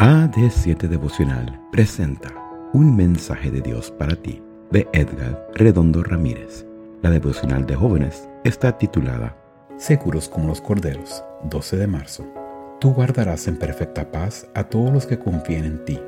[0.00, 2.32] AD7 Devocional presenta
[2.72, 6.64] Un mensaje de Dios para ti de Edgar Redondo Ramírez.
[7.02, 9.36] La devocional de jóvenes está titulada
[9.76, 12.24] Seguros como los corderos, 12 de marzo.
[12.80, 16.00] Tú guardarás en perfecta paz a todos los que confíen en ti,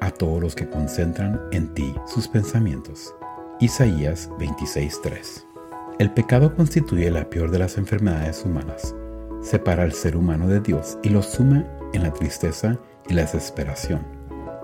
[0.00, 3.14] a todos los que concentran en ti sus pensamientos.
[3.60, 5.46] Isaías 26:3.
[5.98, 8.94] El pecado constituye la peor de las enfermedades humanas.
[9.42, 12.78] Separa al ser humano de Dios y lo sume en la tristeza
[13.08, 14.00] y la desesperación.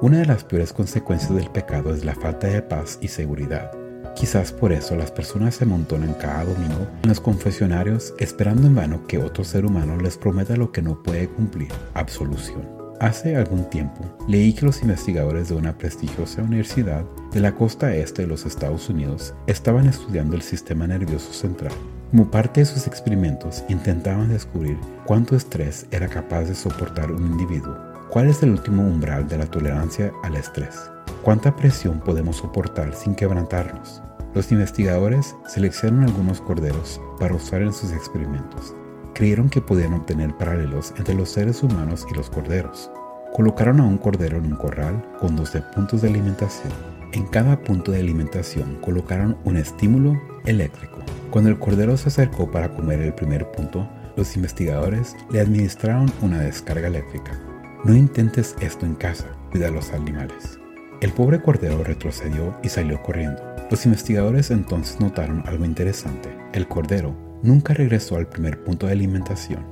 [0.01, 3.71] Una de las peores consecuencias del pecado es la falta de paz y seguridad.
[4.17, 9.07] Quizás por eso las personas se amontonan cada domingo en los confesionarios esperando en vano
[9.07, 12.69] que otro ser humano les prometa lo que no puede cumplir, absolución.
[13.01, 18.23] Hace algún tiempo leí que los investigadores de una prestigiosa universidad de la costa este
[18.23, 21.73] de los Estados Unidos estaban estudiando el sistema nervioso central.
[22.11, 27.92] Como parte de sus experimentos intentaban descubrir cuánto estrés era capaz de soportar un individuo
[28.13, 30.91] ¿Cuál es el último umbral de la tolerancia al estrés?
[31.23, 34.03] ¿Cuánta presión podemos soportar sin quebrantarnos?
[34.35, 38.75] Los investigadores seleccionaron algunos corderos para usar en sus experimentos.
[39.15, 42.91] Creyeron que podían obtener paralelos entre los seres humanos y los corderos.
[43.33, 46.71] Colocaron a un cordero en un corral con 12 puntos de alimentación.
[47.13, 50.99] En cada punto de alimentación colocaron un estímulo eléctrico.
[51.31, 56.41] Cuando el cordero se acercó para comer el primer punto, los investigadores le administraron una
[56.41, 57.41] descarga eléctrica.
[57.85, 60.61] No intentes esto en casa, cuida a los animales.
[61.01, 63.43] El pobre cordero retrocedió y salió corriendo.
[63.73, 66.29] Los investigadores entonces notaron algo interesante.
[66.53, 69.67] El cordero nunca regresó al primer punto de alimentación.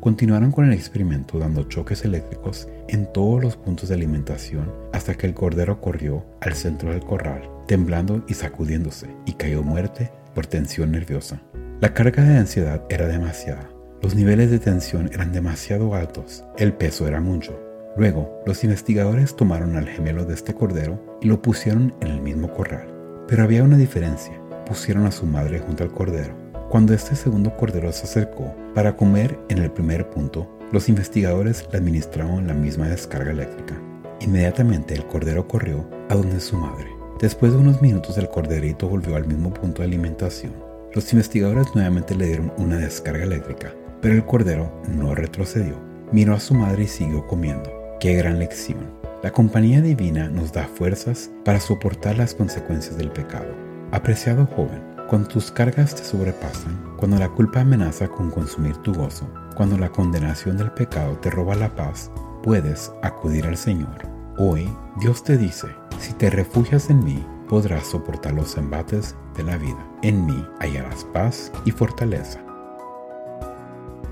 [0.00, 5.26] Continuaron con el experimento dando choques eléctricos en todos los puntos de alimentación hasta que
[5.26, 10.92] el cordero corrió al centro del corral, temblando y sacudiéndose, y cayó muerte por tensión
[10.92, 11.42] nerviosa.
[11.80, 13.75] La carga de ansiedad era demasiada.
[14.02, 17.58] Los niveles de tensión eran demasiado altos, el peso era mucho.
[17.96, 22.52] Luego, los investigadores tomaron al gemelo de este cordero y lo pusieron en el mismo
[22.52, 22.92] corral.
[23.26, 26.34] Pero había una diferencia, pusieron a su madre junto al cordero.
[26.68, 31.78] Cuando este segundo cordero se acercó para comer en el primer punto, los investigadores le
[31.78, 33.80] administraron la misma descarga eléctrica.
[34.20, 36.90] Inmediatamente el cordero corrió a donde su madre.
[37.18, 40.52] Después de unos minutos el corderito volvió al mismo punto de alimentación.
[40.92, 43.72] Los investigadores nuevamente le dieron una descarga eléctrica,
[44.06, 45.74] pero el cordero no retrocedió.
[46.12, 47.72] Miró a su madre y siguió comiendo.
[47.98, 48.78] Qué gran lección.
[49.24, 53.52] La compañía divina nos da fuerzas para soportar las consecuencias del pecado.
[53.90, 59.28] Apreciado joven, cuando tus cargas te sobrepasan, cuando la culpa amenaza con consumir tu gozo,
[59.56, 62.08] cuando la condenación del pecado te roba la paz,
[62.44, 64.08] puedes acudir al Señor.
[64.38, 65.66] Hoy Dios te dice,
[65.98, 69.84] si te refugias en mí, podrás soportar los embates de la vida.
[70.02, 72.45] En mí hallarás paz y fortaleza.